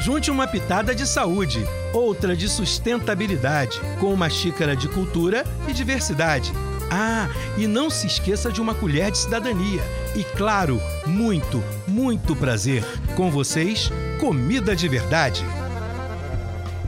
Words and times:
Junte 0.00 0.30
uma 0.30 0.46
pitada 0.46 0.94
de 0.94 1.06
saúde, 1.06 1.62
outra 1.92 2.34
de 2.34 2.48
sustentabilidade, 2.48 3.78
com 4.00 4.14
uma 4.14 4.30
xícara 4.30 4.74
de 4.74 4.88
cultura 4.88 5.44
e 5.68 5.74
diversidade. 5.74 6.50
Ah, 6.90 7.28
e 7.58 7.66
não 7.66 7.90
se 7.90 8.06
esqueça 8.06 8.50
de 8.50 8.62
uma 8.62 8.74
colher 8.74 9.10
de 9.10 9.18
cidadania. 9.18 9.82
E 10.16 10.24
claro, 10.24 10.80
muito, 11.06 11.62
muito 11.86 12.34
prazer. 12.34 12.82
Com 13.14 13.30
vocês, 13.30 13.90
comida 14.18 14.74
de 14.74 14.88
verdade. 14.88 15.44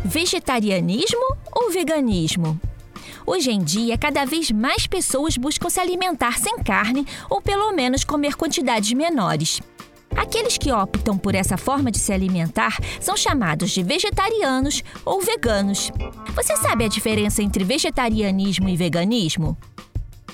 Vegetarianismo 0.02 1.36
ou 1.54 1.70
veganismo? 1.70 2.58
Hoje 3.26 3.50
em 3.50 3.62
dia, 3.62 3.96
cada 3.98 4.24
vez 4.24 4.50
mais 4.50 4.86
pessoas 4.86 5.36
buscam 5.36 5.68
se 5.68 5.78
alimentar 5.78 6.38
sem 6.38 6.58
carne 6.58 7.06
ou 7.28 7.42
pelo 7.42 7.72
menos 7.72 8.04
comer 8.04 8.36
quantidades 8.36 8.92
menores. 8.94 9.60
Aqueles 10.22 10.56
que 10.56 10.70
optam 10.70 11.18
por 11.18 11.34
essa 11.34 11.56
forma 11.56 11.90
de 11.90 11.98
se 11.98 12.12
alimentar 12.12 12.78
são 13.00 13.16
chamados 13.16 13.72
de 13.72 13.82
vegetarianos 13.82 14.84
ou 15.04 15.20
veganos. 15.20 15.90
Você 16.32 16.56
sabe 16.56 16.84
a 16.84 16.88
diferença 16.88 17.42
entre 17.42 17.64
vegetarianismo 17.64 18.68
e 18.68 18.76
veganismo? 18.76 19.58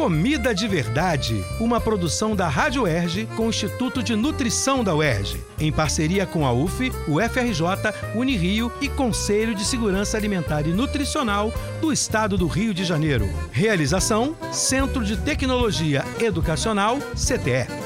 Comida 0.00 0.54
de 0.54 0.66
Verdade, 0.66 1.44
uma 1.60 1.78
produção 1.78 2.34
da 2.34 2.48
Rádio 2.48 2.84
UERJ 2.84 3.28
com 3.36 3.44
o 3.44 3.48
Instituto 3.50 4.02
de 4.02 4.16
Nutrição 4.16 4.82
da 4.82 4.94
UERJ, 4.94 5.44
em 5.58 5.70
parceria 5.70 6.24
com 6.24 6.46
a 6.46 6.52
UF, 6.54 6.90
o 7.06 7.20
FRJ, 7.20 7.92
Unirio 8.14 8.72
e 8.80 8.88
Conselho 8.88 9.54
de 9.54 9.62
Segurança 9.62 10.16
Alimentar 10.16 10.66
e 10.66 10.72
Nutricional 10.72 11.52
do 11.82 11.92
Estado 11.92 12.38
do 12.38 12.46
Rio 12.46 12.72
de 12.72 12.82
Janeiro. 12.82 13.28
Realização: 13.52 14.34
Centro 14.50 15.04
de 15.04 15.18
Tecnologia 15.18 16.02
Educacional, 16.18 16.96
CTE. 17.14 17.79